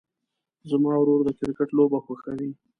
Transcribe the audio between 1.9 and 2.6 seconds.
خوښوي.